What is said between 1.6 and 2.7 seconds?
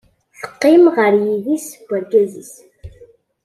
n wergaz-is.